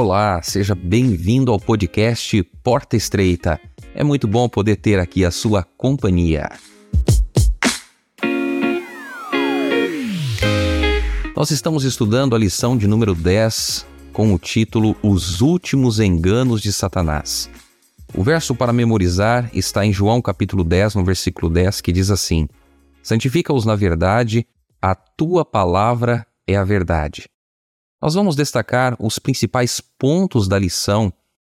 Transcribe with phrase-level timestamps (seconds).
[0.00, 3.60] Olá, seja bem-vindo ao podcast Porta Estreita.
[3.92, 6.50] É muito bom poder ter aqui a sua companhia.
[11.34, 16.72] Nós estamos estudando a lição de número 10 com o título Os Últimos Enganos de
[16.72, 17.50] Satanás.
[18.14, 22.46] O verso para memorizar está em João capítulo 10, no versículo 10, que diz assim:
[23.02, 24.46] Santifica-os na verdade,
[24.80, 27.24] a tua palavra é a verdade.
[28.00, 31.12] Nós vamos destacar os principais pontos da lição,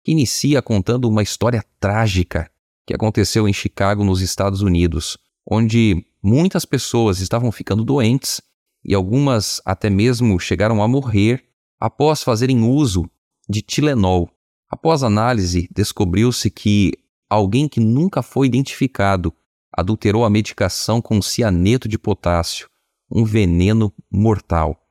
[0.04, 2.48] que inicia contando uma história trágica
[2.86, 8.40] que aconteceu em Chicago, nos Estados Unidos, onde muitas pessoas estavam ficando doentes
[8.84, 11.44] e algumas até mesmo chegaram a morrer
[11.78, 13.10] após fazerem uso
[13.48, 14.30] de Tilenol.
[14.70, 16.92] Após análise, descobriu-se que
[17.28, 19.34] alguém que nunca foi identificado
[19.72, 22.68] adulterou a medicação com cianeto de potássio,
[23.10, 24.87] um veneno mortal.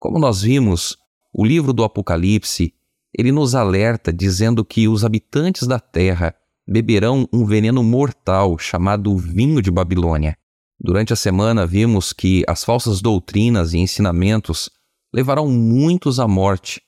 [0.00, 0.96] Como nós vimos,
[1.30, 2.72] o livro do Apocalipse,
[3.16, 6.34] ele nos alerta dizendo que os habitantes da terra
[6.66, 10.38] beberão um veneno mortal chamado vinho de Babilônia.
[10.80, 14.70] Durante a semana vimos que as falsas doutrinas e ensinamentos
[15.12, 16.80] levarão muitos à morte.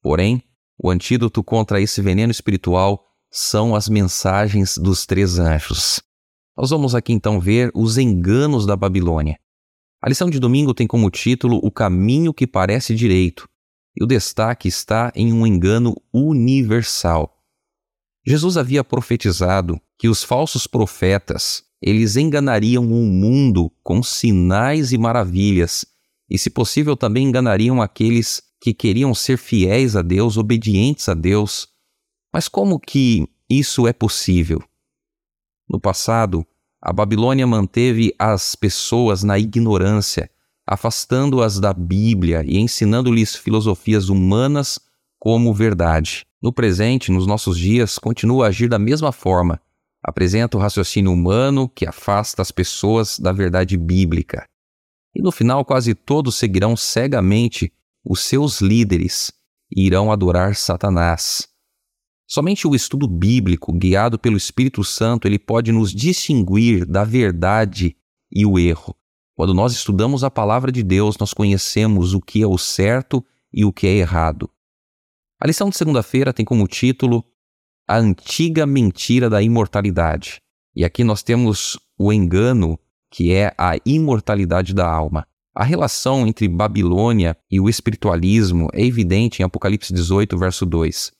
[0.00, 0.40] Porém,
[0.78, 6.00] o antídoto contra esse veneno espiritual são as mensagens dos três anjos.
[6.56, 9.40] Nós vamos aqui então ver os enganos da Babilônia.
[10.02, 13.46] A lição de domingo tem como título O caminho que parece direito,
[13.94, 17.38] e o destaque está em um engano universal.
[18.26, 25.84] Jesus havia profetizado que os falsos profetas, eles enganariam o mundo com sinais e maravilhas,
[26.30, 31.68] e se possível também enganariam aqueles que queriam ser fiéis a Deus, obedientes a Deus.
[32.32, 34.62] Mas como que isso é possível?
[35.68, 36.46] No passado,
[36.82, 40.30] a Babilônia manteve as pessoas na ignorância,
[40.66, 44.80] afastando-as da Bíblia e ensinando-lhes filosofias humanas
[45.18, 46.26] como verdade.
[46.42, 49.60] No presente, nos nossos dias, continua a agir da mesma forma.
[50.02, 54.46] Apresenta o raciocínio humano que afasta as pessoas da verdade bíblica.
[55.14, 57.70] E no final, quase todos seguirão cegamente
[58.02, 59.30] os seus líderes
[59.70, 61.49] e irão adorar Satanás.
[62.32, 67.96] Somente o estudo bíblico, guiado pelo Espírito Santo, ele pode nos distinguir da verdade
[68.30, 68.94] e o erro.
[69.34, 73.64] Quando nós estudamos a palavra de Deus, nós conhecemos o que é o certo e
[73.64, 74.48] o que é errado.
[75.40, 77.24] A lição de segunda-feira tem como título
[77.88, 80.40] A Antiga Mentira da Imortalidade.
[80.76, 82.78] E aqui nós temos o engano,
[83.10, 85.26] que é a imortalidade da alma.
[85.52, 91.10] A relação entre Babilônia e o espiritualismo é evidente em Apocalipse 18, verso 2.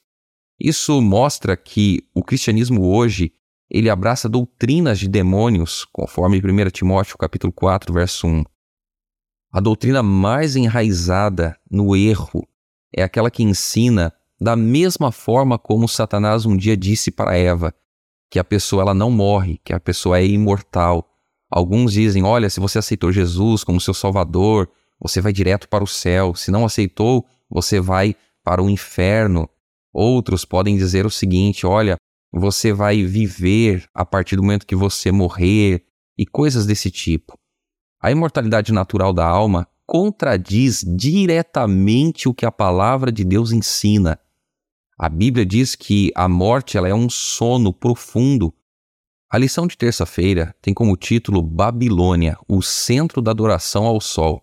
[0.61, 3.33] Isso mostra que o cristianismo hoje
[3.71, 8.45] ele abraça doutrinas de demônios, conforme 1 Timóteo capítulo 4, verso 1.
[9.51, 12.47] A doutrina mais enraizada no erro
[12.95, 17.75] é aquela que ensina da mesma forma como Satanás um dia disse para Eva,
[18.31, 21.09] que a pessoa ela não morre, que a pessoa é imortal.
[21.51, 24.71] Alguns dizem: "Olha, se você aceitou Jesus como seu salvador,
[25.01, 26.35] você vai direto para o céu.
[26.35, 29.49] Se não aceitou, você vai para o inferno."
[29.93, 31.97] Outros podem dizer o seguinte: olha,
[32.33, 35.85] você vai viver a partir do momento que você morrer
[36.17, 37.39] e coisas desse tipo.
[38.01, 44.19] A imortalidade natural da alma contradiz diretamente o que a palavra de Deus ensina.
[44.97, 48.55] A Bíblia diz que a morte ela é um sono profundo.
[49.29, 54.43] A lição de terça-feira tem como título Babilônia, o centro da adoração ao sol.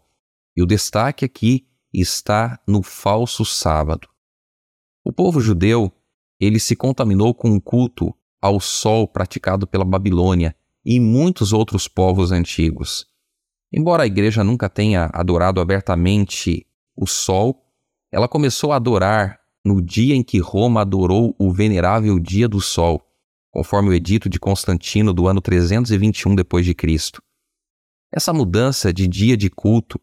[0.56, 4.10] E o destaque aqui está no falso sábado.
[5.08, 5.90] O povo judeu,
[6.38, 10.54] ele se contaminou com o culto ao sol praticado pela Babilônia
[10.84, 13.08] e muitos outros povos antigos.
[13.72, 17.64] Embora a igreja nunca tenha adorado abertamente o sol,
[18.12, 23.02] ela começou a adorar no dia em que Roma adorou o venerável dia do sol,
[23.50, 27.24] conforme o edito de Constantino do ano 321 depois de Cristo.
[28.12, 30.02] Essa mudança de dia de culto,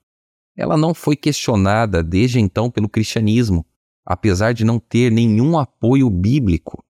[0.56, 3.66] ela não foi questionada desde então pelo cristianismo,
[4.04, 6.84] apesar de não ter nenhum apoio bíblico.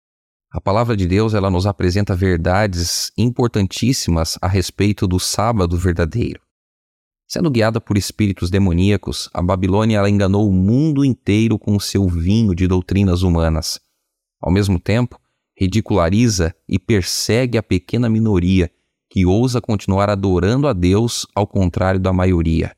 [0.50, 6.40] A palavra de Deus ela nos apresenta verdades importantíssimas a respeito do sábado verdadeiro.
[7.26, 12.06] Sendo guiada por espíritos demoníacos, a Babilônia ela enganou o mundo inteiro com o seu
[12.06, 13.80] vinho de doutrinas humanas.
[14.40, 15.18] Ao mesmo tempo,
[15.56, 18.70] ridiculariza e persegue a pequena minoria
[19.10, 22.76] que ousa continuar adorando a Deus ao contrário da maioria.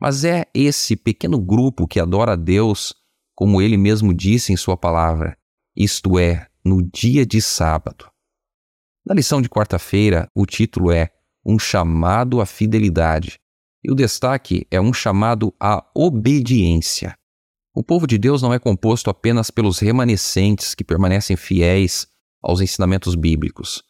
[0.00, 2.94] Mas é esse pequeno grupo que adora a Deus
[3.34, 5.36] como ele mesmo disse em sua palavra,
[5.74, 8.10] isto é, no dia de sábado.
[9.04, 11.10] Na lição de quarta-feira, o título é
[11.44, 13.40] Um chamado à fidelidade,
[13.82, 17.16] e o destaque é um chamado à obediência.
[17.74, 22.06] O povo de Deus não é composto apenas pelos remanescentes que permanecem fiéis
[22.42, 23.82] aos ensinamentos bíblicos.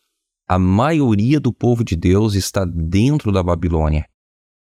[0.48, 4.06] A maioria do povo de Deus está dentro da Babilônia.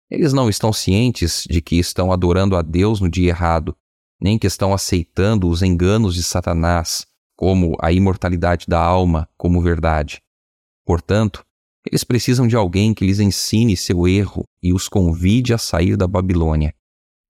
[0.09, 3.75] Eles não estão cientes de que estão adorando a Deus no dia errado,
[4.21, 10.21] nem que estão aceitando os enganos de Satanás, como a imortalidade da alma como verdade.
[10.85, 11.43] Portanto,
[11.89, 16.07] eles precisam de alguém que lhes ensine seu erro e os convide a sair da
[16.07, 16.75] Babilônia.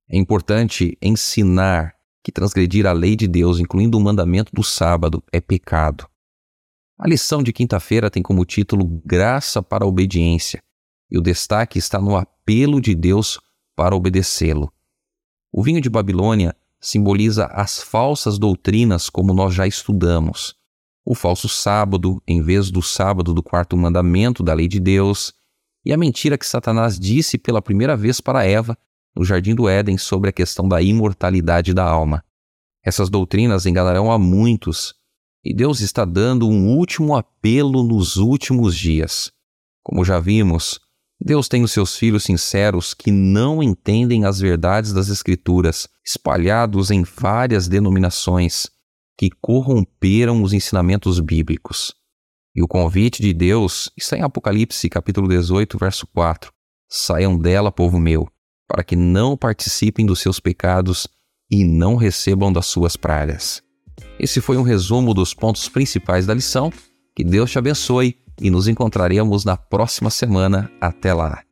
[0.10, 5.40] É importante ensinar que transgredir a lei de Deus, incluindo o mandamento do sábado, é
[5.40, 6.06] pecado.
[7.00, 10.62] A lição de quinta-feira tem como título Graça para a Obediência,
[11.10, 13.40] e o destaque está no apelo de Deus
[13.76, 14.72] para obedecê-lo.
[15.52, 20.56] O vinho de Babilônia simboliza as falsas doutrinas, como nós já estudamos.
[21.06, 25.34] O falso sábado, em vez do sábado do quarto mandamento da lei de Deus,
[25.86, 28.78] e a mentira que Satanás disse pela primeira vez para Eva
[29.16, 32.24] no jardim do Éden sobre a questão da imortalidade da alma.
[32.84, 34.96] Essas doutrinas enganarão a muitos,
[35.44, 39.32] e Deus está dando um último apelo nos últimos dias.
[39.84, 40.80] Como já vimos,
[41.24, 47.04] Deus tem os seus filhos sinceros que não entendem as verdades das Escrituras, espalhados em
[47.04, 48.68] várias denominações,
[49.16, 51.94] que corromperam os ensinamentos bíblicos.
[52.56, 56.52] E o convite de Deus está em Apocalipse capítulo 18, verso 4.
[56.90, 58.28] Saiam dela, povo meu,
[58.68, 61.08] para que não participem dos seus pecados
[61.52, 63.62] e não recebam das suas pragas.
[64.20, 66.74] Esse foi um resumo dos pontos principais da lição.
[67.16, 70.70] Que Deus te abençoe e nos encontraremos na próxima semana.
[70.82, 71.51] Até lá!